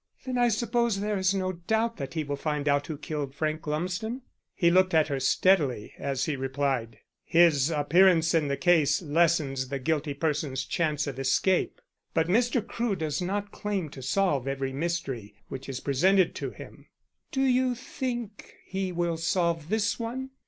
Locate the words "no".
1.35-1.51